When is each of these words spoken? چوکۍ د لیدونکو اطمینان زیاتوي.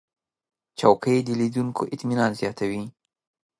چوکۍ 0.79 1.17
د 1.23 1.29
لیدونکو 1.39 1.81
اطمینان 1.93 2.31
زیاتوي. 2.41 2.83